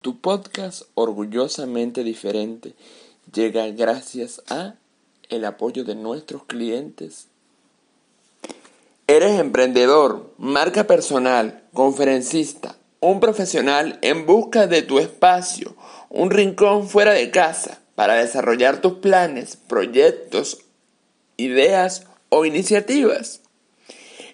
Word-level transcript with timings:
Tu 0.00 0.20
podcast 0.20 0.82
orgullosamente 0.94 2.04
diferente 2.04 2.74
llega 3.34 3.66
gracias 3.70 4.40
a 4.48 4.74
el 5.28 5.44
apoyo 5.44 5.82
de 5.82 5.96
nuestros 5.96 6.44
clientes. 6.44 7.26
Eres 9.08 9.40
emprendedor, 9.40 10.32
marca 10.38 10.86
personal, 10.86 11.64
conferencista, 11.72 12.76
un 13.00 13.18
profesional 13.18 13.98
en 14.02 14.24
busca 14.24 14.68
de 14.68 14.82
tu 14.82 15.00
espacio, 15.00 15.74
un 16.10 16.30
rincón 16.30 16.88
fuera 16.88 17.12
de 17.12 17.32
casa 17.32 17.80
para 17.96 18.14
desarrollar 18.14 18.80
tus 18.80 18.98
planes, 18.98 19.56
proyectos, 19.56 20.58
ideas 21.36 22.06
o 22.28 22.44
iniciativas. 22.44 23.40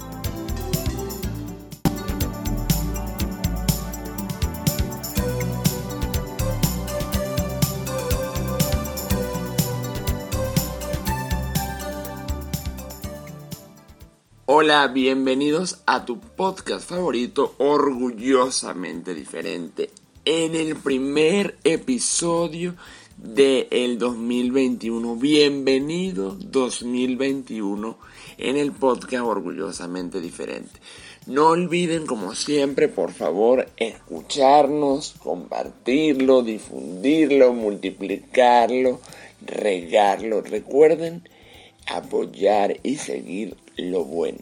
Hola, 14.53 14.85
bienvenidos 14.87 15.81
a 15.85 16.03
tu 16.03 16.19
podcast 16.19 16.89
favorito, 16.89 17.55
Orgullosamente 17.57 19.15
Diferente, 19.15 19.91
en 20.25 20.55
el 20.55 20.75
primer 20.75 21.55
episodio 21.63 22.75
del 23.15 23.97
2021. 23.97 25.15
Bienvenido 25.15 26.35
2021 26.37 27.97
en 28.37 28.57
el 28.57 28.73
podcast 28.73 29.23
Orgullosamente 29.23 30.19
Diferente. 30.19 30.81
No 31.27 31.47
olviden, 31.47 32.05
como 32.05 32.35
siempre, 32.35 32.89
por 32.89 33.13
favor, 33.13 33.69
escucharnos, 33.77 35.15
compartirlo, 35.19 36.43
difundirlo, 36.43 37.53
multiplicarlo, 37.53 38.99
regarlo. 39.45 40.41
Recuerden 40.41 41.23
apoyar 41.87 42.81
y 42.83 42.97
seguir 42.97 43.55
lo 43.77 44.05
bueno. 44.05 44.39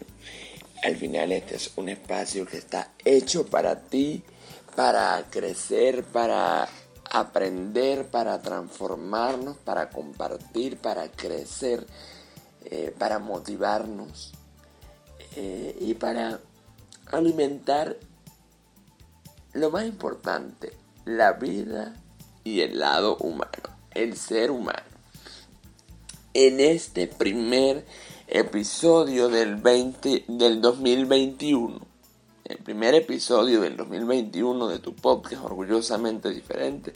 Al 0.84 0.96
final 0.96 1.32
este 1.32 1.56
es 1.56 1.72
un 1.76 1.90
espacio 1.90 2.46
que 2.46 2.58
está 2.58 2.92
hecho 3.04 3.46
para 3.46 3.82
ti, 3.82 4.24
para 4.76 5.26
crecer, 5.30 6.04
para 6.04 6.70
aprender, 7.12 8.06
para 8.08 8.42
transformarnos, 8.42 9.58
para 9.58 9.90
compartir, 9.90 10.78
para 10.78 11.10
crecer, 11.12 11.86
eh, 12.66 12.94
para 12.98 13.20
motivarnos 13.20 14.32
eh, 15.36 15.76
y 15.82 15.96
para 15.96 16.40
alimentar 17.12 17.98
lo 19.54 19.72
más 19.72 19.86
importante, 19.86 20.74
la 21.06 21.34
vida 21.34 21.96
y 22.44 22.62
el 22.62 22.80
lado 22.80 23.18
humano, 23.18 23.78
el 23.94 24.16
ser 24.16 24.52
humano. 24.52 24.84
En 26.34 26.60
este 26.60 27.08
primer 27.08 27.86
episodio 28.32 29.28
del, 29.28 29.56
20, 29.56 30.26
del 30.28 30.62
2021. 30.62 31.80
El 32.46 32.58
primer 32.60 32.94
episodio 32.94 33.62
del 33.62 33.76
2021 33.76 34.68
de 34.68 34.80
tu 34.80 34.94
podcast 34.94 35.44
Orgullosamente 35.44 36.30
Diferente. 36.30 36.94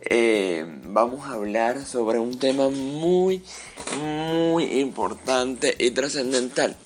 Eh, 0.00 0.64
vamos 0.84 1.26
a 1.26 1.32
hablar 1.32 1.84
sobre 1.84 2.20
un 2.20 2.38
tema 2.38 2.68
muy, 2.68 3.42
muy 3.98 4.80
importante 4.80 5.74
y 5.78 5.90
trascendental. 5.90 6.76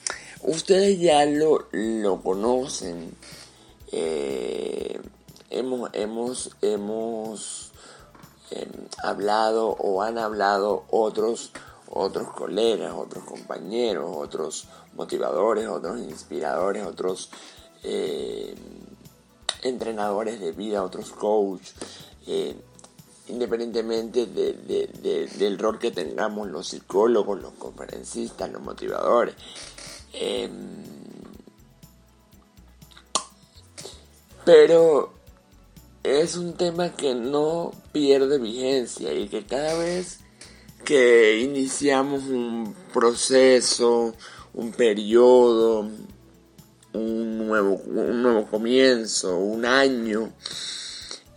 Ustedes 0.43 0.99
ya 0.99 1.25
lo, 1.27 1.69
lo 1.73 2.23
conocen. 2.23 3.15
Eh, 3.93 4.99
hemos, 5.51 5.91
hemos, 5.93 6.51
hemos 6.63 7.73
eh, 8.51 8.67
hablado 9.03 9.69
o 9.69 10.03
han 10.03 10.19
hablado 10.19 10.85
otros 10.91 11.53
otros 11.97 12.31
colegas, 12.31 12.93
otros 12.93 13.23
compañeros, 13.25 14.11
otros 14.17 14.67
motivadores, 14.95 15.69
otros 15.69 16.01
inspiradores, 16.01 16.85
otros 16.85 17.31
eh, 17.85 18.55
entrenadores 19.63 20.41
de 20.41 20.51
vida, 20.51 20.83
otros 20.83 21.11
coaches, 21.11 21.75
eh, 22.27 22.57
independientemente 23.29 24.27
del 24.27 25.59
rol 25.59 25.79
que 25.79 25.93
tengamos 25.93 26.49
los 26.49 26.69
psicólogos, 26.69 27.41
los 27.41 27.53
conferencistas, 27.53 28.51
los 28.51 28.61
motivadores. 28.61 29.37
Em, 30.13 30.83
pero 34.45 35.13
es 36.03 36.37
un 36.37 36.55
tema 36.55 36.91
que 36.91 37.15
no 37.15 37.71
pierde 37.93 38.39
vigencia 38.39 39.13
y 39.15 39.29
que 39.29 39.47
cada 39.47 39.75
vez 39.79 40.24
que 40.85 41.41
iniciamos 41.41 42.25
un 42.25 42.75
proceso, 42.93 44.15
un 44.53 44.73
periodo, 44.73 45.89
un 46.93 47.47
nuevo, 47.47 47.83
un 47.87 48.23
nuevo 48.23 48.47
comienzo, 48.47 49.37
un 49.37 49.65
año, 49.65 50.33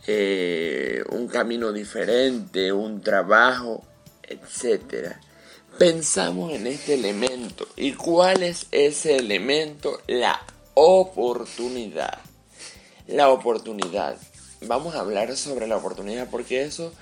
eh, 0.06 1.04
un 1.10 1.28
camino 1.28 1.72
diferente, 1.72 2.72
un 2.72 3.02
trabajo, 3.02 3.84
etc. 4.24 5.16
Pensamos 5.78 6.54
en 6.54 6.68
este 6.68 6.94
elemento. 6.94 7.68
¿Y 7.76 7.94
cuál 7.94 8.44
es 8.44 8.68
ese 8.72 9.18
elemento? 9.18 10.02
La 10.08 10.42
oportunidad. 10.76 12.20
La 13.08 13.30
oportunidad. 13.30 14.18
Vamos 14.62 14.96
a 14.96 15.00
hablar 15.00 15.36
sobre 15.38 15.68
la 15.68 15.78
oportunidad 15.78 16.30
porque 16.30 16.64
eso 16.64 16.94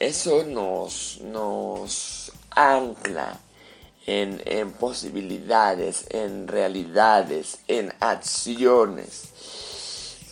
eso 0.00 0.44
nos, 0.44 1.20
nos 1.20 2.32
ancla 2.50 3.38
en, 4.06 4.72
posibilidades, 4.72 6.06
en 6.10 6.48
realidades, 6.48 7.58
en 7.68 7.92
acciones. 8.00 9.28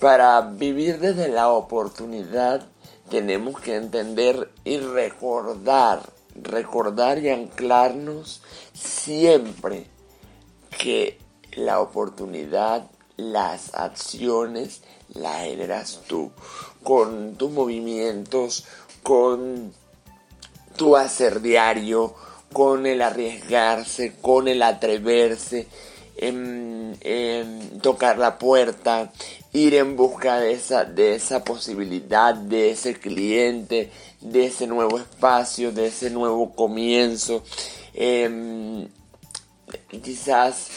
Para 0.00 0.40
vivir 0.40 0.98
desde 0.98 1.28
la 1.28 1.50
oportunidad 1.50 2.66
tenemos 3.10 3.60
que 3.60 3.76
entender 3.76 4.50
y 4.64 4.78
recordar, 4.78 6.00
recordar 6.34 7.18
y 7.18 7.28
anclarnos 7.28 8.42
siempre 8.72 9.86
que 10.78 11.18
la 11.52 11.80
oportunidad, 11.80 12.90
las 13.16 13.74
acciones, 13.74 14.82
las 15.14 15.42
generas 15.44 16.00
tú, 16.06 16.30
con 16.82 17.34
tus 17.34 17.50
movimientos, 17.50 18.64
con 19.08 19.72
tu 20.76 20.94
hacer 20.94 21.40
diario, 21.40 22.14
con 22.52 22.84
el 22.84 23.00
arriesgarse, 23.00 24.16
con 24.20 24.48
el 24.48 24.62
atreverse, 24.62 25.66
en, 26.18 26.94
tocar 27.80 28.18
la 28.18 28.38
puerta, 28.38 29.10
ir 29.54 29.76
en 29.76 29.96
busca 29.96 30.38
de 30.40 30.52
esa, 30.52 30.84
de 30.84 31.14
esa 31.14 31.42
posibilidad, 31.42 32.34
de 32.34 32.72
ese 32.72 33.00
cliente, 33.00 33.90
de 34.20 34.44
ese 34.44 34.66
nuevo 34.66 34.98
espacio, 34.98 35.72
de 35.72 35.86
ese 35.86 36.10
nuevo 36.10 36.54
comienzo. 36.54 37.42
Em, 37.94 38.88
quizás 40.02 40.68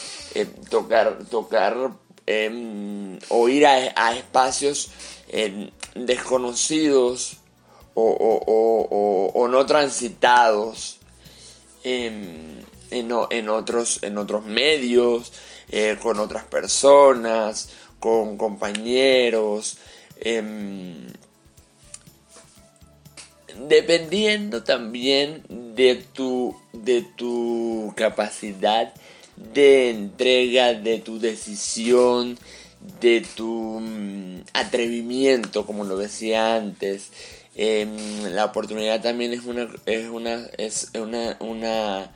tocar, 0.70 1.18
tocar 1.30 1.76
em, 2.24 3.18
o 3.28 3.50
ir 3.50 3.66
a, 3.66 4.16
espacios 4.16 4.90
em, 5.28 5.70
desconocidos 5.94 7.41
o, 7.94 9.48
no 9.50 9.66
transitados 9.66 10.98
en, 11.84 12.64
en, 12.90 13.48
otros, 13.48 14.02
en 14.02 14.18
otros 14.18 14.44
medios, 14.46 15.32
eh, 15.70 15.96
con 16.00 16.18
otras 16.18 16.44
personas, 16.44 17.70
con 17.98 18.36
compañeros. 18.36 19.78
Em, 20.20 21.12
dependiendo 23.68 24.62
también 24.62 25.42
de 25.48 25.96
tu, 26.12 26.56
de 26.72 27.02
tu 27.02 27.92
capacidad 27.96 28.92
de 29.36 29.90
entrega, 29.90 30.74
de 30.74 30.98
tu 30.98 31.18
decisión, 31.18 32.38
de 33.00 33.24
tu 33.36 33.80
mm, 33.80 34.44
atrevimiento, 34.52 35.66
como 35.66 35.84
lo 35.84 35.96
decía 35.96 36.56
antes. 36.56 37.10
Em, 37.54 38.24
la 38.32 38.46
oportunidad 38.46 39.02
también 39.02 39.32
es 39.32 39.44
una, 39.44 39.68
es 39.84 40.08
una, 40.08 40.46
es 40.56 40.90
una, 40.94 41.36
una, 41.40 42.10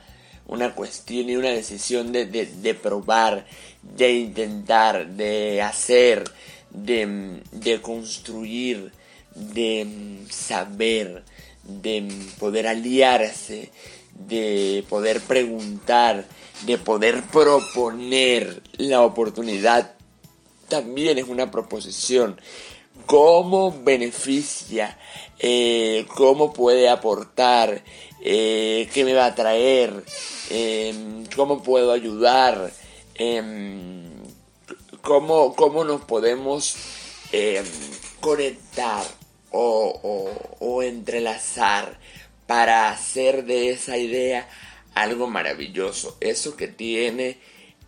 una 0.47 0.73
cuestión 0.73 1.29
y 1.29 1.35
una 1.35 1.49
decisión 1.49 2.11
de, 2.11 2.25
de, 2.25 2.73
probar, 2.73 3.45
de 3.83 4.13
intentar, 4.13 5.09
de 5.09 5.61
hacer, 5.61 6.23
de, 6.71 7.41
de 7.51 7.81
construir, 7.81 8.91
de 9.35 10.25
saber, 10.29 11.23
de 11.63 12.07
poder 12.39 12.65
aliarse, 12.65 13.69
de 14.27 14.83
poder 14.89 15.21
preguntar, 15.21 16.25
de 16.65 16.79
poder 16.79 17.21
proponer 17.23 18.63
la 18.77 19.01
oportunidad 19.03 19.97
también 20.67 21.17
es 21.17 21.27
una 21.27 21.51
proposición. 21.51 22.39
¿Cómo 23.07 23.71
beneficia? 23.71 24.97
Eh, 25.39 26.05
¿Cómo 26.13 26.51
puede 26.51 26.89
aportar? 26.89 27.81
Eh, 28.19 28.89
¿Qué 28.93 29.05
me 29.05 29.13
va 29.13 29.27
a 29.27 29.33
traer? 29.33 30.03
Em, 30.49 31.25
¿Cómo 31.33 31.63
puedo 31.63 31.93
ayudar? 31.93 32.69
Em, 33.15 34.11
¿cómo, 35.01 35.55
¿Cómo 35.55 35.85
nos 35.85 36.01
podemos 36.01 36.75
em, 37.31 37.63
conectar 38.19 39.05
o, 39.51 40.29
o 40.59 40.83
entrelazar 40.83 41.97
para 42.45 42.89
hacer 42.89 43.45
de 43.45 43.69
esa 43.69 43.97
idea 43.97 44.49
algo 44.95 45.27
maravilloso? 45.27 46.17
Eso 46.19 46.57
que 46.57 46.67
tiene 46.67 47.37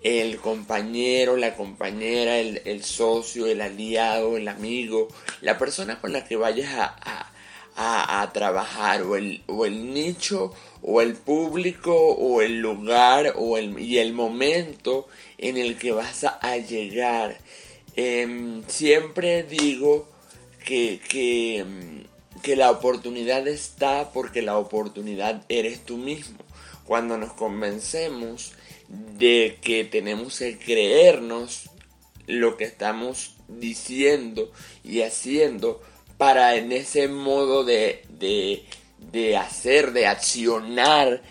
el 0.01 0.37
compañero, 0.37 1.35
la 1.35 1.55
compañera, 1.55 2.37
el, 2.37 2.83
socio, 2.83 3.47
el 3.47 3.61
aliado, 3.61 4.37
el 4.37 4.47
amigo, 4.47 5.07
la 5.41 5.57
persona 5.57 5.99
con 5.99 6.13
la 6.13 6.25
que 6.25 6.35
vayas 6.35 6.69
a, 6.71 8.31
trabajar, 8.33 9.03
o 9.03 9.15
el, 9.15 9.41
o 9.47 9.65
el, 9.65 9.93
nicho, 9.93 10.53
o 10.81 11.01
el 11.01 11.13
público, 11.13 11.93
o 11.95 12.41
el 12.41 12.59
lugar, 12.59 13.33
o 13.35 13.57
el, 13.57 13.79
y 13.79 13.97
el 13.97 14.13
momento 14.13 15.07
en 15.37 15.57
el 15.57 15.77
que 15.77 15.91
vas 15.91 16.23
a, 16.23 16.57
llegar. 16.57 17.37
Em, 17.95 18.63
siempre 18.67 19.43
digo 19.43 20.07
que, 20.65 21.01
que, 21.09 21.65
que 22.41 22.55
la 22.55 22.71
oportunidad 22.71 23.47
está 23.47 24.11
porque 24.11 24.41
la 24.41 24.57
oportunidad 24.57 25.43
eres 25.49 25.85
tú 25.85 25.97
mismo. 25.97 26.39
Cuando 26.85 27.17
nos 27.17 27.33
convencemos 27.33 28.53
de 28.89 29.57
que 29.61 29.85
tenemos 29.85 30.39
que 30.39 30.57
creernos 30.57 31.69
lo 32.25 32.57
que 32.57 32.65
estamos 32.65 33.35
diciendo 33.47 34.51
y 34.83 35.01
haciendo 35.01 35.81
para 36.17 36.55
en 36.55 36.71
ese 36.71 37.07
modo 37.07 37.63
de, 37.63 38.03
de, 38.09 39.37
hacer, 39.37 39.93
de 39.93 40.07
accionar, 40.07 41.21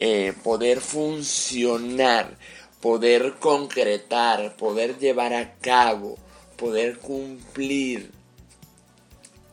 eh, 0.00 0.32
poder 0.42 0.80
funcionar, 0.80 2.38
poder 2.80 3.34
concretar, 3.40 4.56
poder 4.56 4.98
llevar 4.98 5.34
a 5.34 5.54
cabo, 5.56 6.16
poder 6.56 6.98
cumplir 6.98 8.10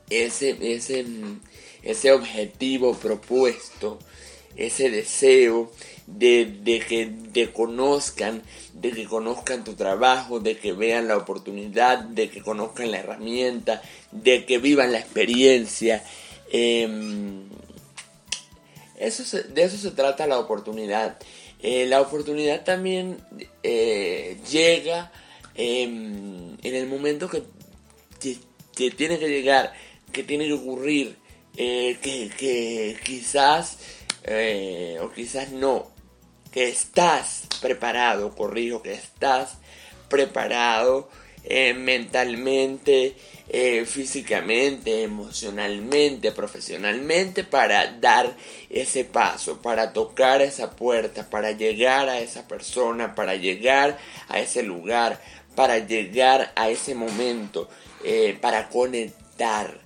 ese, 0.10 0.58
ese, 0.62 1.06
ese 1.84 2.12
objetivo 2.12 2.96
propuesto, 2.96 4.00
ese 4.56 4.90
deseo 4.90 5.72
de, 6.08 6.84
que 6.88 7.12
te 7.34 7.52
conozcan, 7.52 8.44
de 8.74 8.92
que 8.92 9.06
conozcan 9.06 9.64
tu 9.64 9.74
trabajo, 9.74 10.40
de 10.40 10.58
que 10.58 10.74
vean 10.74 11.08
la 11.08 11.18
oportunidad, 11.18 12.00
de 12.00 12.30
que 12.30 12.42
conozcan 12.42 12.92
la 12.92 13.00
herramienta, 13.00 13.82
de 14.12 14.46
que 14.46 14.58
vivan 14.58 14.92
la 14.92 15.00
experiencia. 15.00 16.04
Em, 16.52 17.46
eso 18.98 19.38
de 19.38 19.64
eso 19.64 19.78
se 19.78 19.92
trata 19.92 20.28
la 20.28 20.40
oportunidad. 20.40 21.18
Eh, 21.62 21.86
la 21.88 22.02
oportunidad 22.02 22.64
también 22.64 23.18
eh, 23.64 24.38
llega 24.52 25.12
em, 25.56 26.56
en 26.62 26.76
el 26.76 26.88
momento 26.88 27.30
que, 27.30 27.44
que, 28.76 28.92
tiene 28.92 29.18
que 29.18 29.30
llegar, 29.30 29.74
que 30.12 30.24
tiene 30.24 30.46
que 30.46 30.54
ocurrir, 30.54 31.16
eh, 31.58 31.98
que, 32.02 32.30
que, 32.38 32.98
quizás 33.04 33.78
o 35.02 35.12
quizás 35.12 35.52
no, 35.52 35.92
que 36.52 36.70
estás 36.70 37.48
preparado, 37.62 38.34
corrijo, 38.36 38.82
que 38.82 38.94
estás 38.94 39.58
preparado 40.10 41.10
eh, 41.48 41.76
mentalmente, 41.76 43.16
eh, 43.50 43.86
físicamente, 43.86 45.04
emocionalmente, 45.04 46.32
profesionalmente 46.32 47.44
para 47.44 47.92
dar 48.00 48.36
ese 48.70 49.06
paso, 49.06 49.62
para 49.62 49.94
tocar 49.94 50.42
esa 50.42 50.72
puerta, 50.72 51.30
para 51.30 51.52
llegar 51.52 52.10
a 52.10 52.20
esa 52.20 52.48
persona, 52.48 53.14
para 53.14 53.36
llegar 53.36 54.00
a 54.28 54.40
ese 54.40 54.64
lugar, 54.64 55.22
para 55.56 55.78
llegar 55.78 56.52
a 56.56 56.70
ese 56.70 56.96
momento, 56.96 57.70
eh, 58.04 58.36
para 58.42 58.70
conectar, 58.70 59.78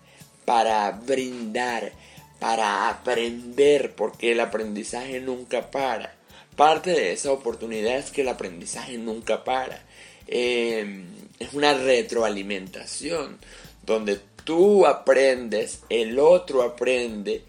para 0.46 0.92
brindar, 0.92 1.92
para 2.40 2.90
aprender, 2.90 3.94
porque 3.96 4.32
el 4.32 4.40
aprendizaje 4.40 5.20
nunca 5.20 5.70
para. 5.72 6.16
Parte 6.56 6.92
de 6.92 7.14
esa 7.14 7.32
oportunidad 7.32 7.98
es 7.98 8.12
que 8.12 8.22
el 8.22 8.30
aprendizaje 8.30 8.98
nunca 8.98 9.44
para. 9.44 9.84
Em, 10.28 11.06
es 11.40 11.54
una 11.54 11.74
retroalimentación 11.74 13.38
donde 13.86 14.20
tú 14.44 14.86
aprendes, 14.86 15.82
el 15.90 16.20
otro 16.20 16.62
aprende 16.62 17.44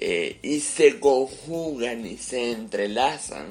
eh, 0.00 0.38
y 0.42 0.60
se 0.60 1.00
conjugan 1.00 2.06
y 2.06 2.16
se 2.16 2.52
entrelazan 2.52 3.46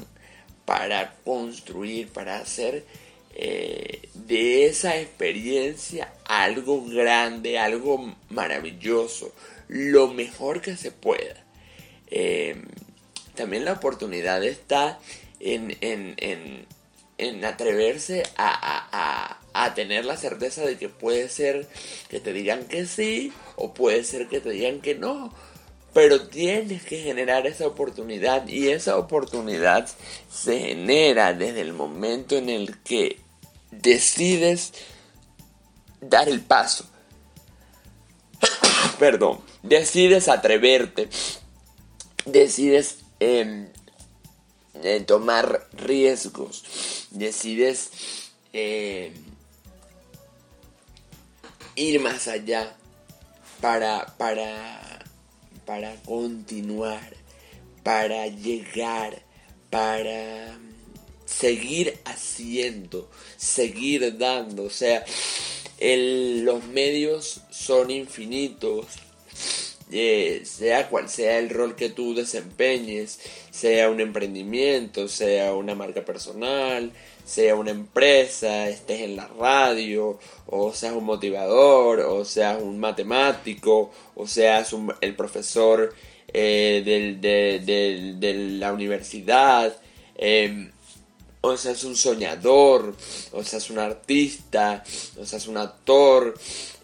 para 0.65 1.15
construir, 1.23 2.09
para 2.09 2.37
hacer 2.39 2.85
eh, 3.33 4.01
de 4.13 4.65
esa 4.65 4.99
experiencia 4.99 6.11
algo 6.25 6.83
grande, 6.85 7.59
algo 7.59 8.15
maravilloso, 8.29 9.31
lo 9.67 10.07
mejor 10.07 10.61
que 10.61 10.75
se 10.75 10.91
pueda. 10.91 11.43
Em, 12.09 12.65
también 13.35 13.65
la 13.65 13.73
oportunidad 13.73 14.43
está 14.43 14.99
en, 15.39 15.77
en, 15.81 17.45
atreverse 17.45 18.23
a, 18.37 19.39
tener 19.75 20.05
la 20.05 20.17
certeza 20.17 20.65
de 20.65 20.77
que 20.77 20.89
puede 20.89 21.29
ser 21.29 21.67
que 22.09 22.19
te 22.19 22.31
digan 22.31 22.65
que 22.65 22.85
sí 22.85 23.33
o 23.55 23.73
puede 23.73 24.03
ser 24.03 24.27
que 24.27 24.39
te 24.39 24.51
digan 24.51 24.81
que 24.81 24.95
no. 24.95 25.33
Pero 25.93 26.27
tienes 26.27 26.83
que 26.83 27.01
generar 27.01 27.47
esa 27.47 27.67
oportunidad 27.67 28.47
y 28.47 28.69
esa 28.69 28.97
oportunidad 28.97 29.87
se 30.31 30.59
genera 30.59 31.33
desde 31.33 31.61
el 31.61 31.73
momento 31.73 32.37
en 32.37 32.49
el 32.49 32.77
que 32.79 33.19
decides 33.71 34.73
dar 36.01 36.29
el 36.29 36.41
paso. 36.41 36.85
Perdón, 38.99 39.41
decides 39.61 40.27
atreverte, 40.27 41.09
decides 42.25 42.97
em, 43.19 43.67
eh, 44.83 45.01
tomar 45.01 45.67
riesgos, 45.73 47.07
decides 47.11 47.89
em, 48.53 49.13
ir 51.75 51.99
más 51.99 52.27
allá 52.27 52.75
para, 53.61 54.05
para, 54.17 55.05
para 55.65 55.95
continuar, 56.03 57.13
para 57.83 58.27
llegar, 58.27 59.21
para 59.69 60.57
seguir 61.25 61.99
haciendo, 62.05 63.09
seguir 63.37 64.17
dando. 64.17 64.63
O 64.63 64.69
sea, 64.69 65.05
los 65.79 66.63
medios 66.65 67.41
son 67.49 67.91
infinitos. 67.91 68.85
Eh, 69.89 70.41
sea 70.43 70.89
cual 70.89 71.07
sea 71.07 71.39
el 71.39 71.49
rol 71.49 71.77
que 71.77 71.89
tú 71.89 72.13
desempeñes, 72.13 73.21
sea 73.51 73.89
un 73.89 74.01
emprendimiento, 74.01 75.07
sea 75.07 75.53
una 75.53 75.75
marca 75.75 76.03
personal, 76.03 76.91
sea 77.23 77.55
una 77.55 77.71
empresa, 77.71 78.67
estés 78.69 79.01
en 79.01 79.15
la 79.15 79.27
radio, 79.27 80.19
o 80.45 80.73
seas 80.73 80.93
un 80.93 81.05
motivador, 81.05 82.01
o 82.01 82.25
seas 82.25 82.61
un 82.61 82.79
matemático, 82.79 83.91
o 84.15 84.27
seas 84.27 84.73
el 85.01 85.15
profesor 85.15 85.93
eh, 86.33 86.83
de, 86.85 88.33
la 88.59 88.73
universidad, 88.73 89.75
em, 90.15 90.71
o 91.41 91.55
seas 91.55 91.83
un 91.83 91.95
soñador, 91.95 92.95
o 93.31 93.43
seas 93.43 93.69
un 93.69 93.79
artista, 93.79 94.83
o 95.19 95.25
seas 95.25 95.47
un 95.47 95.57
actor. 95.57 96.33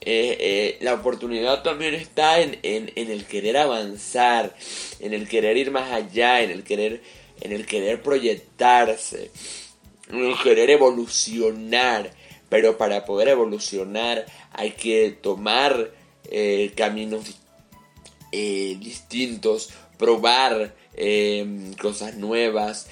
Eh, 0.01 0.37
eh, 0.39 0.77
la 0.81 0.93
oportunidad 0.93 1.63
también 1.63 1.93
está 1.93 2.39
en, 2.39 2.59
el 2.63 3.25
querer 3.25 3.57
avanzar, 3.57 4.55
en 4.99 5.13
el 5.13 5.27
querer 5.27 5.57
ir 5.57 5.71
más 5.71 5.91
allá, 5.91 6.41
en 6.41 6.51
el 6.51 6.63
querer, 6.63 7.01
en 7.41 7.51
el 7.51 7.65
querer 7.65 8.01
proyectarse, 8.01 9.31
en 10.09 10.25
el 10.25 10.37
querer 10.41 10.69
evolucionar. 10.69 12.11
Pero 12.49 12.77
para 12.77 13.05
poder 13.05 13.29
evolucionar 13.29 14.25
hay 14.51 14.71
que 14.71 15.17
tomar 15.21 15.91
eh, 16.25 16.71
caminos 16.75 17.23
distintos, 18.31 19.69
probar 19.97 20.73
cosas 21.81 22.15
nuevas, 22.17 22.87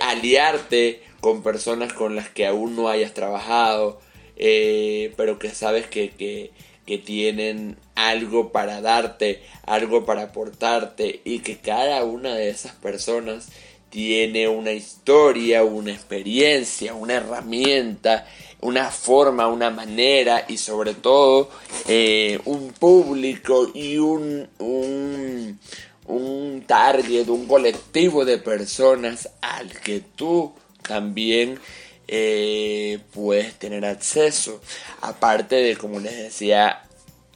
aliarte 0.00 1.02
con 1.20 1.42
personas 1.42 1.92
con 1.94 2.16
las 2.16 2.28
que 2.28 2.46
aún 2.46 2.76
no 2.76 2.88
hayas 2.88 3.14
trabajado, 3.14 3.98
eh, 4.36 5.14
pero 5.16 5.38
que 5.38 5.50
sabes 5.50 5.86
que, 5.86 6.10
que, 6.10 6.50
que 6.84 6.98
tienen 6.98 7.78
algo 7.94 8.52
para 8.52 8.80
darte, 8.80 9.42
algo 9.64 10.04
para 10.04 10.24
aportarte 10.24 11.22
y 11.24 11.38
que 11.38 11.56
cada 11.56 12.04
una 12.04 12.34
de 12.34 12.50
esas 12.50 12.72
personas 12.72 13.48
tiene 13.88 14.48
una 14.48 14.72
historia, 14.72 15.62
una 15.62 15.92
experiencia, 15.92 16.94
una 16.94 17.14
herramienta, 17.14 18.26
una 18.60 18.90
forma, 18.90 19.46
una 19.46 19.70
manera 19.70 20.44
y 20.48 20.56
sobre 20.56 20.94
todo 20.94 21.48
eh, 21.86 22.40
un 22.44 22.72
público 22.72 23.70
y 23.72 23.98
un, 23.98 24.48
un, 24.58 25.58
un 26.06 26.64
target, 26.66 27.28
un 27.28 27.46
colectivo 27.46 28.24
de 28.24 28.38
personas 28.38 29.28
al 29.40 29.70
que 29.80 30.00
tú 30.00 30.52
también 30.82 31.58
eh, 32.06 32.98
puedes 33.12 33.54
tener 33.54 33.84
acceso. 33.84 34.60
Aparte 35.00 35.56
de, 35.56 35.76
como 35.76 36.00
les 36.00 36.16
decía 36.16 36.82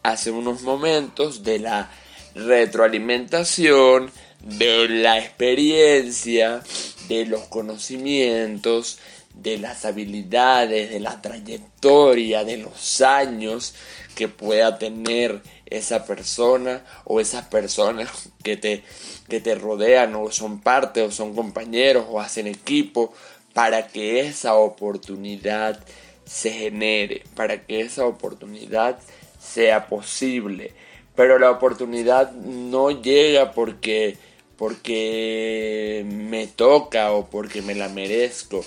hace 0.02 0.30
unos 0.30 0.62
momentos, 0.62 1.42
de 1.42 1.58
la 1.58 1.90
retroalimentación, 2.34 4.10
de 4.40 4.88
la 4.88 5.18
experiencia, 5.18 6.62
de 7.08 7.26
los 7.26 7.42
conocimientos, 7.48 8.98
de 9.42 9.58
las 9.58 9.84
habilidades, 9.84 10.90
de 10.90 11.00
la 11.00 11.20
trayectoria, 11.22 12.44
de 12.44 12.58
los 12.58 13.00
años 13.00 13.74
que 14.14 14.28
pueda 14.28 14.78
tener 14.78 15.40
esa 15.66 16.04
persona 16.04 16.84
o 17.04 17.20
esas 17.20 17.46
personas 17.46 18.30
que 18.42 18.56
te, 18.56 18.82
que 19.28 19.40
te 19.40 19.54
rodean 19.54 20.14
o 20.16 20.30
son 20.32 20.60
parte 20.60 21.02
o 21.02 21.10
son 21.10 21.34
compañeros 21.34 22.06
o 22.08 22.20
hacen 22.20 22.46
equipo 22.46 23.12
para 23.54 23.86
que 23.88 24.20
esa 24.20 24.54
oportunidad 24.54 25.78
se 26.24 26.50
genere, 26.50 27.22
para 27.34 27.64
que 27.64 27.80
esa 27.80 28.06
oportunidad 28.06 28.98
sea 29.40 29.86
posible. 29.86 30.72
Pero 31.14 31.38
la 31.38 31.50
oportunidad 31.50 32.32
no 32.32 32.90
llega 32.90 33.52
porque, 33.52 34.16
porque 34.56 36.04
me 36.06 36.46
toca 36.46 37.12
o 37.12 37.28
porque 37.30 37.62
me 37.62 37.74
la 37.74 37.88
merezco. 37.88 38.64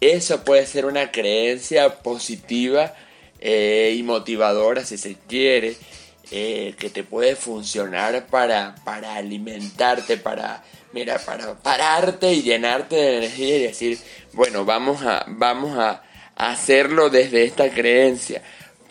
Eso 0.00 0.44
puede 0.44 0.66
ser 0.66 0.86
una 0.86 1.10
creencia 1.10 2.02
positiva 2.02 2.94
eh, 3.40 3.94
y 3.96 4.02
motivadora 4.02 4.84
si 4.84 4.98
se 4.98 5.16
quiere, 5.28 5.76
eh, 6.30 6.74
que 6.78 6.90
te 6.90 7.04
puede 7.04 7.36
funcionar 7.36 8.26
para, 8.26 8.74
para 8.84 9.16
alimentarte, 9.16 10.16
para, 10.16 10.64
mira, 10.92 11.18
para 11.18 11.54
pararte 11.54 12.32
y 12.32 12.42
llenarte 12.42 12.96
de 12.96 13.18
energía 13.18 13.56
y 13.56 13.62
decir, 13.62 13.98
bueno, 14.32 14.64
vamos 14.64 15.02
a, 15.02 15.24
vamos 15.28 15.78
a 15.78 16.02
hacerlo 16.36 17.10
desde 17.10 17.44
esta 17.44 17.70
creencia. 17.70 18.42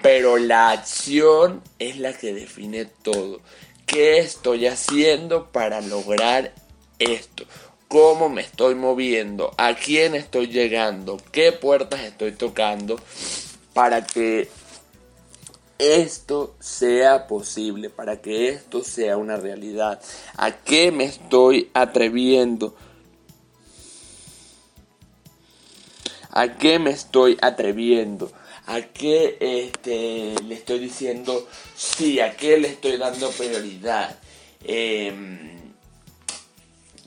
Pero 0.01 0.37
la 0.37 0.71
acción 0.71 1.63
es 1.79 1.97
la 1.97 2.13
que 2.13 2.33
define 2.33 2.85
todo. 2.85 3.41
¿Qué 3.85 4.19
estoy 4.19 4.67
haciendo 4.67 5.51
para 5.51 5.81
lograr 5.81 6.53
esto? 6.99 7.45
¿Cómo 7.93 8.27
me 8.27 8.41
estoy 8.41 8.73
moviendo? 8.73 9.53
¿A 9.55 9.75
quién 9.75 10.15
estoy 10.15 10.47
llegando? 10.47 11.21
¿Qué 11.31 11.51
puertas 11.51 12.01
estoy 12.01 12.31
tocando? 12.31 12.99
Para 13.75 14.03
que 14.03 14.49
esto 15.77 16.55
sea 16.59 17.27
posible, 17.27 17.91
para 17.91 18.19
que 18.19 18.49
esto 18.49 18.83
sea 18.83 19.17
una 19.17 19.37
realidad. 19.37 20.01
¿A 20.37 20.53
qué 20.63 20.91
me 20.91 21.03
estoy 21.03 21.69
atreviendo? 21.75 22.73
¿A 26.31 26.57
qué 26.57 26.79
me 26.79 26.89
estoy 26.89 27.37
atreviendo? 27.43 28.31
¿A 28.65 28.81
qué 28.81 29.37
este, 29.39 30.33
le 30.43 30.55
estoy 30.55 30.79
diciendo 30.79 31.47
sí? 31.75 32.19
¿A 32.19 32.35
qué 32.35 32.57
le 32.57 32.69
estoy 32.69 32.97
dando 32.97 33.29
prioridad? 33.29 34.19
Em, 34.63 35.62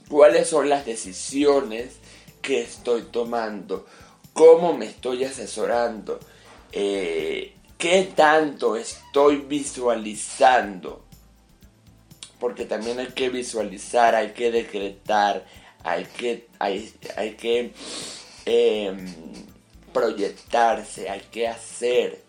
¿Cuáles 0.08 0.48
son 0.48 0.68
las 0.68 0.86
decisiones 0.86 1.96
que 2.40 2.62
estoy 2.62 3.02
tomando? 3.02 3.86
¿Cómo 4.32 4.72
me 4.72 4.86
estoy 4.86 5.24
asesorando? 5.24 6.20
Eh, 6.70 7.54
¿Qué 7.76 8.12
tanto 8.14 8.76
estoy 8.76 9.38
visualizando? 9.38 11.04
Porque 12.38 12.66
también 12.66 13.00
hay 13.00 13.08
que 13.08 13.30
visualizar, 13.30 14.14
hay 14.14 14.30
que 14.30 14.52
decretar, 14.52 15.44
hay 15.82 16.04
que, 16.04 16.46
hay, 16.58 16.92
hay 17.16 17.34
que 17.34 17.72
em, 18.44 19.14
proyectarse, 19.92 21.10
hay 21.10 21.22
que 21.32 21.48
hacer. 21.48 22.22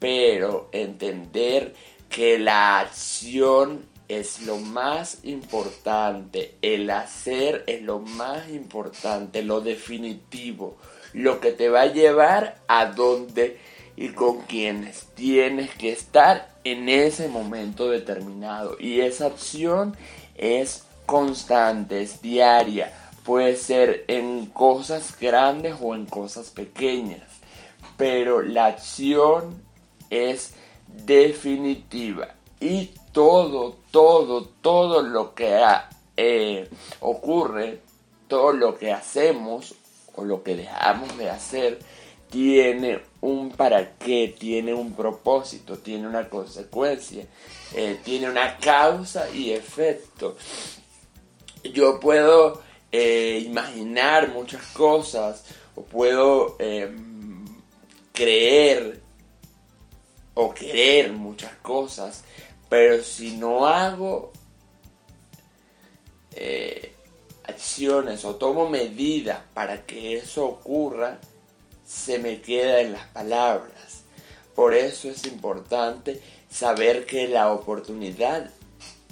Pero 0.00 0.68
entender 0.72 1.74
que 2.08 2.38
la 2.38 2.80
acción 2.80 3.84
es 4.08 4.42
lo 4.42 4.58
más 4.58 5.18
importante, 5.24 6.54
el 6.62 6.90
hacer 6.90 7.64
es 7.66 7.82
lo 7.82 7.98
más 7.98 8.48
importante, 8.50 9.42
lo 9.42 9.60
definitivo, 9.60 10.76
lo 11.12 11.40
que 11.40 11.52
te 11.52 11.68
va 11.68 11.82
a 11.82 11.92
llevar 11.92 12.62
a 12.68 12.86
donde 12.86 13.58
y 13.96 14.10
con 14.10 14.42
quienes 14.42 15.06
tienes 15.14 15.74
que 15.74 15.90
estar 15.90 16.54
en 16.64 16.88
ese 16.88 17.28
momento 17.28 17.88
determinado. 17.88 18.76
Y 18.78 19.00
esa 19.00 19.26
acción 19.26 19.96
es 20.34 20.84
constante, 21.06 22.02
es 22.02 22.20
diaria. 22.20 22.92
Puede 23.24 23.56
ser 23.56 24.04
en 24.08 24.46
cosas 24.46 25.18
grandes 25.18 25.76
o 25.80 25.94
en 25.94 26.06
cosas 26.06 26.50
pequeñas. 26.50 27.22
Pero 27.96 28.42
la 28.42 28.66
acción 28.66 29.62
es 30.10 30.52
definitiva. 30.86 32.34
Y 32.60 32.90
todo, 33.16 33.78
todo, 33.90 34.44
todo 34.60 35.00
lo 35.00 35.34
que 35.34 35.58
eh, 36.18 36.68
ocurre, 37.00 37.80
todo 38.28 38.52
lo 38.52 38.76
que 38.76 38.92
hacemos 38.92 39.74
o 40.16 40.22
lo 40.22 40.42
que 40.42 40.54
dejamos 40.54 41.16
de 41.16 41.30
hacer, 41.30 41.78
tiene 42.28 43.00
un 43.22 43.52
para 43.52 43.96
qué, 43.96 44.36
tiene 44.38 44.74
un 44.74 44.92
propósito, 44.92 45.78
tiene 45.78 46.06
una 46.06 46.28
consecuencia, 46.28 47.24
eh, 47.74 47.98
tiene 48.04 48.28
una 48.28 48.58
causa 48.58 49.30
y 49.30 49.52
efecto. 49.52 50.36
Yo 51.64 51.98
puedo 51.98 52.60
eh, 52.92 53.42
imaginar 53.46 54.28
muchas 54.28 54.62
cosas 54.74 55.42
o 55.74 55.80
puedo 55.84 56.56
em, 56.58 57.46
creer 58.12 59.00
o 60.34 60.52
querer 60.52 61.14
muchas 61.14 61.54
cosas, 61.62 62.22
pero 62.68 63.02
si 63.02 63.36
no 63.36 63.66
hago 63.66 64.32
eh, 66.32 66.94
acciones 67.44 68.24
o 68.24 68.36
tomo 68.36 68.68
medidas 68.68 69.40
para 69.54 69.86
que 69.86 70.16
eso 70.16 70.44
ocurra, 70.46 71.18
se 71.86 72.18
me 72.18 72.40
queda 72.40 72.80
en 72.80 72.92
las 72.92 73.06
palabras. 73.08 74.02
Por 74.54 74.74
eso 74.74 75.08
es 75.08 75.24
importante 75.26 76.20
saber 76.50 77.06
que 77.06 77.28
la 77.28 77.52
oportunidad 77.52 78.50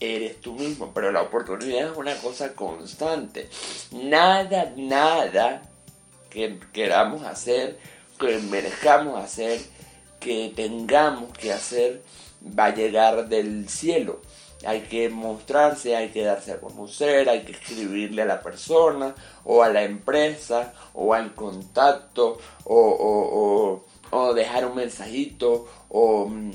eres 0.00 0.40
tú 0.40 0.54
mismo, 0.54 0.92
pero 0.92 1.12
la 1.12 1.22
oportunidad 1.22 1.92
es 1.92 1.96
una 1.96 2.16
cosa 2.16 2.54
constante. 2.54 3.48
Nada, 3.92 4.72
nada 4.76 5.62
que 6.30 6.58
queramos 6.72 7.22
hacer, 7.22 7.78
que 8.18 8.38
merezcamos 8.38 9.22
hacer, 9.22 9.60
que 10.18 10.52
tengamos 10.54 11.36
que 11.38 11.52
hacer, 11.52 12.02
va 12.46 12.66
a 12.66 12.74
llegar 12.74 13.28
del 13.28 13.68
cielo. 13.68 14.20
Hay 14.66 14.82
que 14.82 15.08
mostrarse, 15.10 15.94
hay 15.94 16.08
que 16.08 16.24
darse 16.24 16.52
a 16.52 16.60
conocer, 16.60 17.28
hay 17.28 17.42
que 17.42 17.52
escribirle 17.52 18.22
a 18.22 18.26
la 18.26 18.40
persona 18.40 19.14
o 19.44 19.62
a 19.62 19.68
la 19.68 19.82
empresa 19.82 20.72
o 20.94 21.12
al 21.12 21.34
contacto 21.34 22.38
o, 22.64 23.82
dejar 24.34 24.66
un 24.66 24.76
mensajito 24.76 25.68
o 25.88 26.26
mm, 26.26 26.52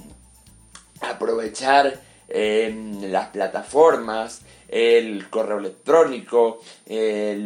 aprovechar 1.02 2.02
em, 2.28 3.12
las 3.12 3.28
plataformas, 3.28 4.42
el 4.68 5.30
correo 5.30 5.60
electrónico, 5.60 6.60
el, 6.86 7.46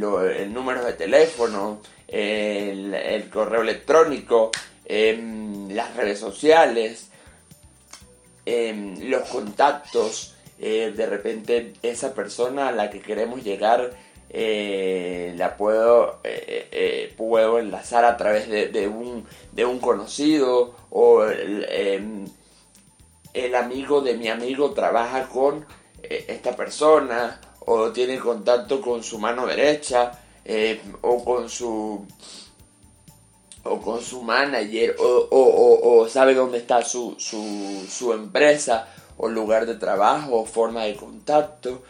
número 0.53 0.85
de 0.85 0.93
teléfono, 0.93 1.81
el, 2.07 3.29
correo 3.31 3.61
electrónico, 3.61 4.51
em, 4.85 5.69
las 5.69 5.95
redes 5.95 6.19
sociales, 6.19 7.09
em, 8.45 9.09
los 9.09 9.27
contactos, 9.29 10.35
eh, 10.59 10.93
de 10.95 11.05
repente 11.07 11.73
esa 11.81 12.13
persona 12.13 12.69
a 12.69 12.71
la 12.71 12.89
que 12.89 13.01
queremos 13.01 13.43
llegar 13.43 13.91
eh, 14.29 15.33
la 15.37 15.57
puedo, 15.57 16.19
eh, 16.23 17.13
puedo 17.17 17.59
enlazar 17.59 18.05
a 18.05 18.17
través 18.17 18.49
de, 18.49 18.87
un, 18.87 19.25
de 19.51 19.65
un, 19.65 19.79
conocido 19.79 20.75
o 20.89 21.23
em, 21.25 22.25
el, 23.33 23.55
amigo 23.55 24.01
de 24.01 24.15
mi 24.15 24.29
amigo 24.29 24.71
trabaja 24.71 25.27
con 25.27 25.65
esta 26.01 26.55
persona 26.55 27.39
o 27.65 27.91
tiene 27.91 28.17
contacto 28.19 28.81
con 28.81 29.03
su 29.03 29.19
mano 29.19 29.45
derecha 29.45 30.19
o 31.01 31.23
con 31.23 31.49
su 31.49 32.05
o 33.63 33.81
con 33.81 34.01
su 34.01 34.21
manager 34.21 34.95
o, 34.99 36.07
sabe 36.09 36.35
dónde 36.35 36.57
está 36.57 36.83
su, 36.83 37.15
su, 37.17 37.85
su 37.89 38.13
empresa 38.13 38.87
o 39.17 39.29
lugar 39.29 39.65
de 39.65 39.75
trabajo 39.75 40.41
o 40.41 40.45
forma 40.45 40.83
de 40.83 40.95
contacto. 40.95 41.83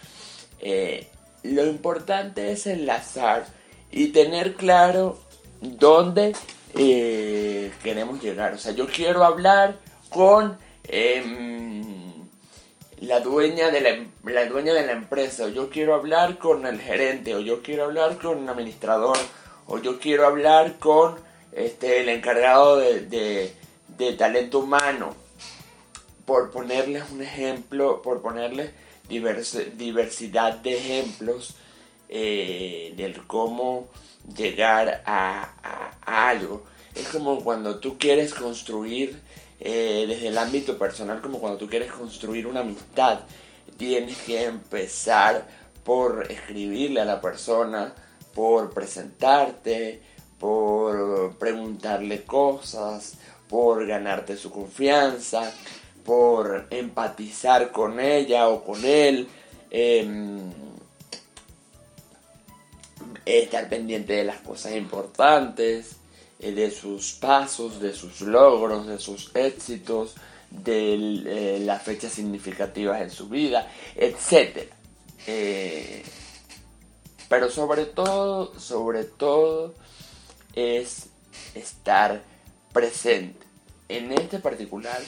Eh, 0.59 1.07
lo 1.43 1.65
importante 1.65 2.51
es 2.51 2.67
enlazar 2.67 3.45
y 3.91 4.07
tener 4.07 4.55
claro 4.55 5.17
dónde 5.61 6.35
eh, 6.75 7.71
queremos 7.83 8.21
llegar. 8.21 8.53
O 8.53 8.57
sea, 8.57 8.71
yo 8.71 8.87
quiero 8.87 9.23
hablar 9.23 9.77
con 10.09 10.57
em, 10.87 11.83
la, 13.01 13.19
dueña 13.19 13.71
de 13.71 13.81
la, 13.81 13.89
em, 13.89 14.09
la, 14.23 14.45
dueña 14.45 14.73
de 14.73 14.85
la 14.85 14.93
empresa, 14.93 15.45
o 15.45 15.49
yo 15.49 15.69
quiero 15.69 15.95
hablar 15.95 16.37
con 16.37 16.65
el 16.65 16.79
gerente, 16.79 17.35
o 17.35 17.39
yo 17.39 17.61
quiero 17.61 17.85
hablar 17.85 18.17
con 18.17 18.37
un 18.37 18.49
administrador, 18.49 19.17
o 19.67 19.79
yo 19.79 19.99
quiero 19.99 20.25
hablar 20.25 20.79
con 20.79 21.15
este, 21.55 22.01
el 22.01 22.09
encargado 22.09 22.79
de 22.79 23.53
talento 24.17 24.59
humano 24.59 25.15
por 26.25 26.51
ponerles 26.51 27.03
un 27.11 27.21
ejemplo, 27.21 28.01
por 28.01 28.21
ponerles 28.21 28.71
diversidad 29.07 30.55
de 30.57 30.77
ejemplos 30.77 31.55
eh, 32.09 32.93
del 32.95 33.25
cómo 33.27 33.87
llegar 34.35 35.03
a, 35.05 35.91
algo. 36.05 36.63
Es 36.95 37.07
como 37.09 37.43
cuando 37.43 37.79
tú 37.79 37.97
quieres 37.97 38.33
construir 38.33 39.19
eh, 39.59 40.05
desde 40.07 40.27
el 40.27 40.37
ámbito 40.37 40.77
personal, 40.77 41.21
como 41.21 41.39
cuando 41.39 41.57
tú 41.57 41.67
quieres 41.67 41.91
construir 41.91 42.47
una 42.47 42.61
amistad, 42.61 43.21
tienes 43.77 44.17
que 44.19 44.45
empezar 44.45 45.47
por 45.83 46.31
escribirle 46.31 47.01
a 47.01 47.05
la 47.05 47.19
persona, 47.19 47.93
por 48.33 48.73
presentarte, 48.73 50.01
por 50.43 51.37
preguntarle 51.37 52.25
cosas, 52.25 53.13
por 53.47 53.87
ganarte 53.87 54.35
su 54.35 54.51
confianza 54.51 55.53
por 56.03 56.67
empatizar 56.69 57.71
con 57.71 57.99
ella 57.99 58.49
o 58.49 58.63
con 58.63 58.83
él, 58.83 59.27
em, 59.71 60.51
estar 63.25 63.69
pendiente 63.69 64.13
de 64.13 64.23
las 64.25 64.41
cosas 64.41 64.73
importantes, 64.73 65.95
eh, 66.39 66.51
de 66.51 66.71
sus 66.71 67.13
pasos, 67.13 67.79
de 67.79 67.93
sus 67.93 68.21
logros, 68.21 68.85
de 68.85 68.99
sus 68.99 69.33
éxitos, 69.35 70.15
de 70.49 70.95
eh, 71.25 71.59
las 71.61 71.81
fechas 71.81 72.11
significativas 72.11 73.01
en 73.01 73.09
su 73.09 73.29
vida, 73.29 73.71
etc. 73.95 74.69
Eh, 75.25 76.03
pero 77.29 77.49
sobre 77.49 77.85
todo, 77.85 78.59
sobre 78.59 79.05
todo, 79.05 79.73
es 80.53 81.09
estar 81.55 82.21
presente. 82.71 83.45
En 83.89 84.11
este 84.11 84.39
particular, 84.39 84.99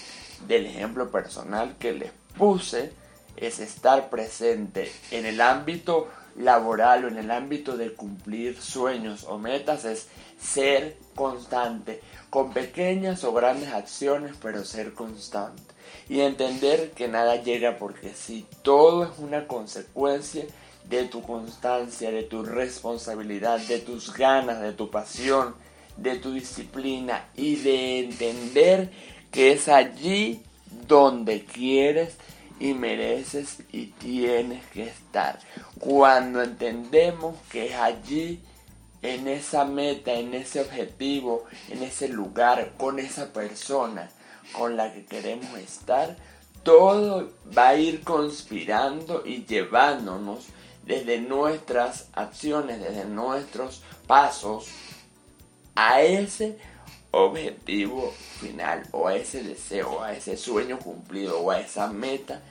del 0.48 0.66
ejemplo 0.66 1.10
personal 1.12 1.76
que 1.78 1.94
les 1.94 2.12
puse 2.38 2.92
es 3.38 3.60
estar 3.60 4.10
presente 4.10 4.92
en 5.12 5.26
el 5.26 5.42
ámbito 5.42 6.08
laboral 6.38 7.06
o 7.06 7.08
en 7.08 7.18
el 7.18 7.32
ámbito 7.32 7.78
de 7.78 7.94
cumplir 7.94 8.62
sueños 8.62 9.24
o 9.24 9.38
metas 9.38 9.86
es 9.86 10.08
ser 10.40 10.98
constante 11.16 12.02
con 12.30 12.54
pequeñas 12.54 13.24
o 13.24 13.34
grandes 13.34 13.70
acciones 13.70 14.36
pero 14.42 14.66
ser 14.66 14.94
constante 14.94 15.64
y 16.10 16.22
entender 16.22 16.92
que 16.92 17.08
nada 17.08 17.42
llega 17.42 17.78
porque 17.78 18.14
si 18.14 18.46
todo 18.62 19.06
es 19.06 19.18
una 19.18 19.48
consecuencia 19.48 20.46
de 20.90 21.06
tu 21.06 21.22
constancia, 21.22 22.12
de 22.12 22.24
tu 22.24 22.44
responsabilidad, 22.44 23.60
de 23.60 23.80
tus 23.80 24.14
ganas, 24.14 24.62
de 24.62 24.74
tu 24.74 24.90
pasión, 24.90 25.56
de 25.98 26.18
tu 26.18 26.34
disciplina 26.34 27.26
y 27.36 27.56
de 27.56 28.00
entender 28.00 28.92
que 29.32 29.54
es 29.54 29.68
allí 29.68 30.42
donde 30.88 31.46
quieres 31.46 32.18
y 32.60 32.74
mereces 32.74 33.58
y 33.72 33.88
tienes 33.88 34.66
que 34.68 34.84
estar. 34.84 35.40
Cuando 35.80 36.42
entendemos 36.42 37.36
que 37.52 37.68
es 37.68 37.76
allí, 37.76 38.40
en 39.06 39.28
esa 39.28 39.66
meta, 39.66 40.14
en 40.14 40.34
ese 40.34 40.62
objetivo, 40.62 41.46
en 41.70 41.84
ese 41.84 42.08
lugar, 42.08 42.74
con 42.78 42.98
esa 43.00 43.32
persona 43.32 44.10
con 44.52 44.76
la 44.76 44.94
que 44.94 45.06
queremos 45.06 45.58
estar, 45.60 46.16
todo 46.64 47.32
va 47.56 47.70
a 47.70 47.76
ir 47.76 48.04
conspirando 48.04 49.24
y 49.26 49.46
llevándonos 49.46 50.46
desde 50.86 51.20
nuestras 51.20 52.10
acciones, 52.14 52.80
desde 52.80 53.06
nuestros 53.06 53.82
pasos 54.08 54.68
a 55.76 56.02
ese 56.02 56.58
objetivo 57.12 58.12
final 58.40 58.88
o 58.92 59.08
a 59.08 59.16
ese 59.16 59.44
deseo, 59.44 60.04
a 60.04 60.14
ese 60.14 60.38
sueño 60.38 60.80
cumplido 60.80 61.40
o 61.40 61.52
a 61.52 61.60
esa 61.60 61.88
meta 61.88 62.42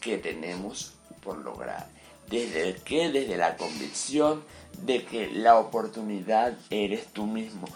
que 0.00 0.18
tenemos 0.18 0.94
por 1.22 1.38
lograr. 1.38 1.88
¿Desde 2.28 2.76
qué? 2.84 3.10
Desde 3.10 3.36
la 3.36 3.56
convicción 3.56 4.44
de 4.82 5.04
que 5.04 5.28
la 5.30 5.58
oportunidad 5.58 6.56
eres 6.70 7.06
tú 7.06 7.26
mismo. 7.26 7.66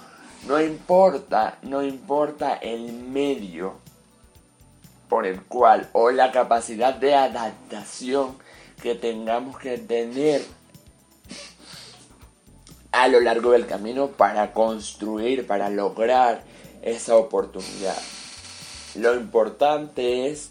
No 0.47 0.61
importa, 0.61 1.59
no 1.63 1.83
importa 1.83 2.55
el 2.55 2.93
medio 2.93 3.75
por 5.09 5.27
el 5.27 5.43
cual 5.43 5.89
o 5.93 6.11
la 6.11 6.31
capacidad 6.31 6.95
de 6.95 7.15
adaptación 7.15 8.37
que 8.85 8.95
tengamos 8.95 9.59
que 9.59 9.79
tener 9.79 10.43
a 12.93 13.09
lo 13.09 13.19
largo 13.19 13.53
del 13.53 13.67
camino 13.67 14.09
para 14.09 14.53
construir, 14.53 15.47
para 15.47 15.71
lograr 15.71 16.43
esa 16.83 17.17
oportunidad. 17.17 17.97
Lo 18.97 19.15
importante 19.15 20.29
es 20.29 20.51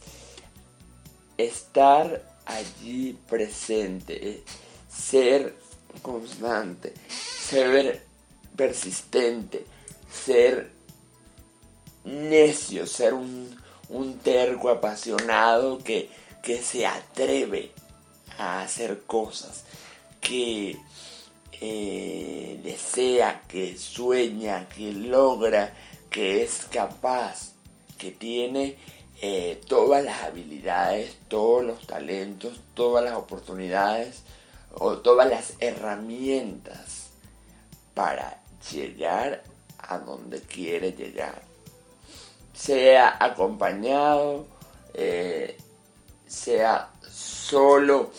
estar 1.37 2.23
allí 2.47 3.15
presente, 3.29 4.43
ser 4.89 5.55
constante, 6.01 6.91
ser 7.07 8.03
persistente, 8.55 9.63
ser 10.11 10.71
necio, 12.03 12.87
ser 12.87 13.13
un, 13.13 13.61
terco 14.23 14.69
apasionado 14.69 15.77
que, 15.77 16.09
que 16.41 16.59
se 16.63 16.87
atreve 16.87 17.71
a 18.37 18.61
hacer 18.61 19.03
cosas, 19.03 19.63
que 20.21 20.77
eh, 21.59 22.59
desea, 22.63 23.41
que 23.47 23.77
sueña, 23.77 24.67
que 24.69 24.91
logra, 24.91 25.73
que 26.09 26.43
es 26.43 26.65
capaz, 26.71 27.53
que 27.97 28.11
tiene 28.11 28.77
eh, 29.21 29.61
todas 29.67 30.03
las 30.03 30.23
habilidades, 30.23 31.15
todos 31.29 31.63
los 31.63 31.87
talentos, 31.87 32.59
todas 32.73 33.05
las 33.05 33.15
oportunidades 33.15 34.23
o 34.73 34.97
todas 34.97 35.29
las 35.29 35.53
herramientas 35.59 37.11
para 37.93 38.41
llegar 38.71 39.43
a 39.77 39.99
donde 39.99 40.41
quiere 40.41 40.91
llegar. 40.91 41.41
Sea 42.53 43.15
acompañado, 43.19 44.47
eh, 44.93 45.57
sea 46.33 46.89
solo, 47.09 48.11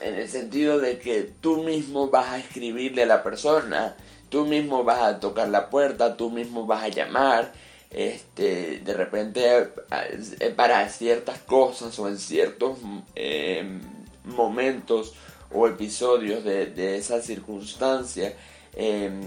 en 0.00 0.14
el 0.14 0.28
sentido 0.28 0.78
de 0.78 0.98
que 0.98 1.22
tú 1.40 1.62
mismo 1.62 2.08
vas 2.08 2.30
a 2.30 2.38
escribirle 2.38 3.02
a 3.02 3.06
la 3.06 3.22
persona, 3.22 3.96
tú 4.28 4.46
mismo 4.46 4.84
vas 4.84 5.02
a 5.02 5.20
tocar 5.20 5.48
la 5.48 5.68
puerta, 5.68 6.16
tú 6.16 6.30
mismo 6.30 6.66
vas 6.66 6.84
a 6.84 6.88
llamar, 6.88 7.52
este, 7.90 8.80
de 8.80 8.94
repente 8.94 9.70
eh, 10.40 10.50
para 10.56 10.88
ciertas 10.88 11.38
cosas 11.40 11.98
o 11.98 12.08
en 12.08 12.18
ciertos 12.18 12.78
em, 13.14 13.80
momentos 14.24 15.14
o 15.52 15.66
episodios 15.68 16.44
de, 16.44 16.96
esa 16.96 17.20
circunstancia, 17.20 18.34
em, 18.74 19.20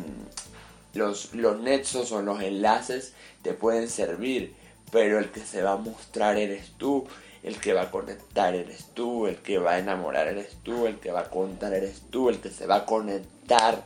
los, 0.93 1.33
los 1.33 1.59
nexos 1.59 2.11
o 2.11 2.21
los 2.21 2.41
enlaces 2.41 3.13
te 3.41 3.53
pueden 3.53 3.89
servir, 3.89 4.55
pero 4.91 5.19
el 5.19 5.29
que 5.29 5.41
se 5.41 5.61
va 5.61 5.73
a 5.73 5.77
mostrar 5.77 6.37
eres 6.37 6.71
tú, 6.77 7.07
el 7.43 7.59
que 7.59 7.73
va 7.73 7.83
a 7.83 7.91
conectar 7.91 8.55
eres 8.55 8.87
tú, 8.93 9.27
el 9.27 9.37
que 9.37 9.57
va 9.57 9.73
a 9.73 9.79
enamorar 9.79 10.27
eres 10.27 10.57
tú, 10.63 10.87
el 10.87 10.99
que 10.99 11.11
va 11.11 11.21
a 11.21 11.29
contar 11.29 11.73
eres 11.73 12.01
tú, 12.09 12.29
el 12.29 12.39
que 12.39 12.49
se 12.49 12.65
va 12.65 12.77
a 12.77 12.85
conectar 12.85 13.83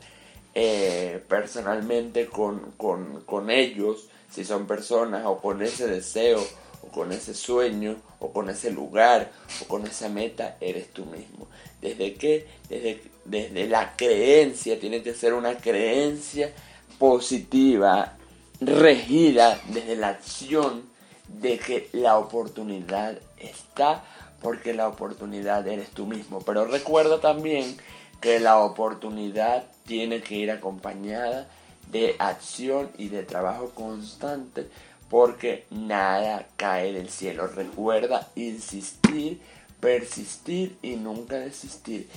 eh, 0.54 1.24
personalmente 1.28 2.28
con, 2.28 2.72
con, 2.78 3.22
con 3.22 3.50
ellos 3.50 4.10
si 4.32 4.46
son 4.46 4.66
personas 4.66 5.26
o 5.26 5.40
con 5.40 5.62
ese 5.62 5.88
deseo 5.88 6.42
o 6.84 6.88
con 6.88 7.12
ese 7.12 7.34
sueño 7.34 7.98
o 8.20 8.32
con 8.32 8.50
ese 8.50 8.72
lugar 8.72 9.32
o 9.62 9.68
con 9.68 9.86
esa 9.86 10.10
meta, 10.10 10.58
eres 10.62 10.92
tú 10.92 11.06
mismo. 11.06 11.48
¿Desde 11.82 12.14
qué? 12.16 12.48
Desde, 12.70 13.02
desde 13.26 13.68
la 13.68 13.96
creencia, 13.96 14.80
tiene 14.80 15.04
que 15.04 15.14
ser 15.14 15.34
una 15.34 15.58
creencia 15.58 16.54
positiva, 16.98 18.18
regida 18.60 19.60
desde 19.70 19.96
la 19.96 20.10
acción 20.10 20.84
de 21.28 21.58
que 21.58 21.90
la 21.94 22.18
oportunidad 22.18 23.18
está 23.44 24.04
porque 24.42 24.74
la 24.74 24.88
oportunidad 24.88 25.68
eres 25.68 25.90
tú 25.90 26.06
mismo. 26.06 26.42
Pero 26.42 26.66
recuerda 26.66 27.20
también 27.20 27.78
que 28.20 28.40
la 28.40 28.60
oportunidad 28.60 29.66
tiene 29.86 30.22
que 30.22 30.36
ir 30.36 30.52
acompañada 30.52 31.48
de 31.92 32.16
acción 32.20 32.90
y 32.98 33.10
de 33.10 33.24
trabajo 33.24 33.72
constante 33.72 34.68
porque 35.10 35.66
nada 35.70 36.48
cae 36.56 36.94
del 36.94 37.10
cielo. 37.10 37.48
Recuerda 37.48 38.30
insistir, 38.36 39.42
persistir 39.80 40.78
y 40.82 40.96
nunca 40.96 41.36
desistir. 41.36 42.08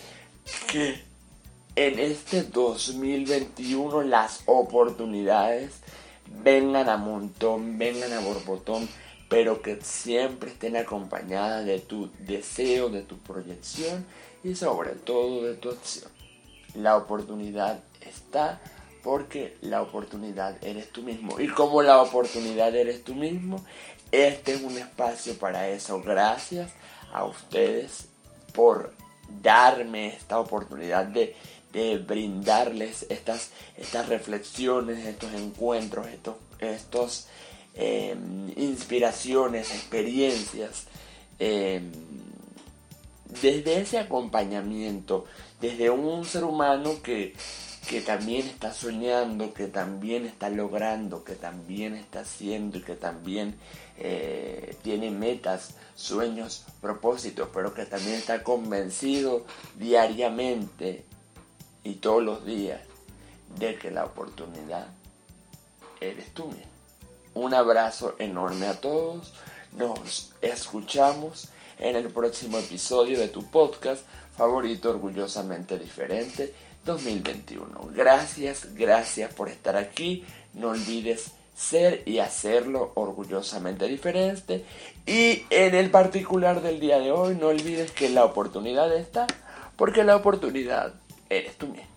Que 0.70 1.02
en 1.74 1.98
este 1.98 2.44
2021 2.44 4.02
las 4.02 4.42
oportunidades 4.46 5.72
vengan 6.44 6.88
a 6.88 6.96
montón, 6.96 7.78
vengan 7.78 8.12
a 8.12 8.20
borbotón, 8.20 8.88
pero 9.34 9.62
que 9.62 9.80
siempre 9.82 10.50
estén 10.52 10.76
acompañadas 10.76 11.66
de 11.66 11.80
tu 11.80 12.08
deseo, 12.20 12.88
de 12.88 13.02
tu 13.02 13.18
proyección 13.18 14.06
y 14.44 14.54
sobre 14.54 14.90
todo 14.90 15.42
de 15.42 15.54
tu 15.54 15.70
acción. 15.70 16.08
La 16.76 16.96
oportunidad 16.96 17.80
está 18.00 18.60
porque 19.02 19.56
la 19.60 19.82
oportunidad 19.82 20.62
eres 20.62 20.88
tú 20.92 21.02
mismo. 21.02 21.40
Y 21.40 21.48
como 21.48 21.82
la 21.82 22.00
oportunidad 22.00 22.76
eres 22.76 23.02
tú 23.02 23.16
mismo, 23.16 23.64
este 24.12 24.52
es 24.52 24.62
un 24.62 24.78
espacio 24.78 25.36
para 25.36 25.68
eso. 25.68 26.00
Gracias 26.00 26.70
a 27.12 27.24
ustedes 27.24 28.06
por 28.52 28.94
darme 29.42 30.14
esta 30.14 30.38
oportunidad 30.38 31.06
de, 31.06 31.34
brindarles 32.06 33.04
estas, 33.08 33.50
estas 33.76 34.08
reflexiones, 34.08 35.04
estos 35.04 35.34
encuentros, 35.34 36.06
estos, 36.06 36.36
estos 36.60 37.26
em, 37.74 38.52
inspiraciones, 38.56 39.70
experiencias. 39.70 40.84
Em, 41.38 41.90
desde 43.42 43.80
ese 43.80 43.98
acompañamiento, 43.98 45.24
desde 45.60 45.90
un 45.90 46.24
ser 46.24 46.44
humano 46.44 47.02
que, 47.02 47.34
que 47.88 48.00
también 48.00 48.46
está 48.46 48.72
soñando, 48.72 49.52
que 49.52 49.66
también 49.66 50.24
está 50.26 50.48
logrando, 50.50 51.24
que 51.24 51.34
también 51.34 51.94
está 51.94 52.20
haciendo 52.20 52.78
y 52.78 52.82
que 52.82 52.94
también 52.94 53.56
eh, 53.98 54.76
tiene 54.82 55.10
metas, 55.10 55.74
sueños, 55.94 56.64
propósitos, 56.80 57.48
pero 57.52 57.74
que 57.74 57.86
también 57.86 58.16
está 58.16 58.42
convencido 58.42 59.44
diariamente 59.78 61.04
y 61.82 61.94
todos 61.96 62.22
los 62.22 62.44
días 62.44 62.80
de 63.58 63.76
que 63.76 63.90
la 63.90 64.04
oportunidad 64.04 64.88
eres 66.00 66.32
tú 66.32 66.46
mismo. 66.46 66.73
Un 67.34 67.52
abrazo 67.52 68.14
enorme 68.18 68.66
a 68.66 68.80
todos. 68.80 69.32
Nos 69.76 70.32
escuchamos 70.40 71.48
en 71.78 71.96
el 71.96 72.08
próximo 72.08 72.58
episodio 72.58 73.18
de 73.18 73.28
tu 73.28 73.50
podcast 73.50 74.04
favorito, 74.36 74.90
orgullosamente 74.90 75.78
diferente 75.78 76.54
2021. 76.84 77.90
Gracias, 77.92 78.74
gracias 78.74 79.34
por 79.34 79.48
estar 79.48 79.76
aquí. 79.76 80.24
No 80.52 80.70
olvides 80.70 81.32
ser 81.56 82.02
y 82.06 82.18
hacerlo 82.18 82.92
orgullosamente 82.94 83.86
diferente. 83.86 84.64
Y 85.06 85.42
en 85.50 85.74
el 85.74 85.90
particular 85.90 86.62
del 86.62 86.78
día 86.78 86.98
de 86.98 87.10
hoy, 87.10 87.34
no 87.34 87.48
olvides 87.48 87.90
que 87.90 88.08
la 88.10 88.24
oportunidad 88.24 88.94
está, 88.94 89.26
porque 89.76 90.04
la 90.04 90.16
oportunidad 90.16 90.94
eres 91.28 91.56
tú 91.56 91.66
mismo. 91.66 91.93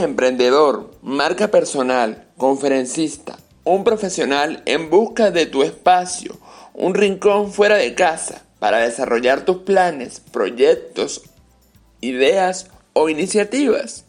Emprendedor, 0.00 0.90
marca 1.02 1.48
personal, 1.48 2.24
conferencista, 2.36 3.38
un 3.64 3.84
profesional 3.84 4.62
en 4.64 4.90
busca 4.90 5.30
de 5.30 5.46
tu 5.46 5.62
espacio, 5.62 6.38
un 6.72 6.94
rincón 6.94 7.52
fuera 7.52 7.76
de 7.76 7.94
casa 7.94 8.42
para 8.58 8.78
desarrollar 8.78 9.44
tus 9.44 9.58
planes, 9.58 10.20
proyectos, 10.32 11.22
ideas 12.00 12.68
o 12.94 13.08
iniciativas. 13.08 14.04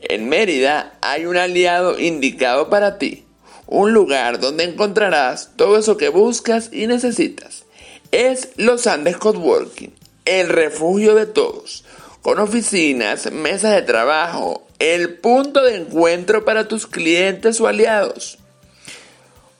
En 0.00 0.28
Mérida 0.28 0.94
hay 1.00 1.26
un 1.26 1.36
aliado 1.36 1.98
indicado 1.98 2.68
para 2.68 2.98
ti, 2.98 3.24
un 3.66 3.92
lugar 3.92 4.40
donde 4.40 4.64
encontrarás 4.64 5.52
todo 5.56 5.78
eso 5.78 5.96
que 5.96 6.08
buscas 6.08 6.70
y 6.72 6.86
necesitas. 6.86 7.64
Es 8.10 8.50
Los 8.56 8.86
Andes 8.86 9.16
Coworking, 9.16 9.94
el 10.24 10.48
refugio 10.48 11.14
de 11.14 11.26
todos 11.26 11.84
con 12.22 12.38
oficinas, 12.38 13.30
mesas 13.32 13.74
de 13.74 13.82
trabajo, 13.82 14.61
el 14.82 15.14
punto 15.14 15.62
de 15.62 15.76
encuentro 15.76 16.44
para 16.44 16.66
tus 16.66 16.88
clientes 16.88 17.60
o 17.60 17.68
aliados. 17.68 18.38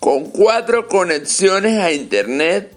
Con 0.00 0.30
cuatro 0.30 0.88
conexiones 0.88 1.78
a 1.78 1.92
Internet, 1.92 2.74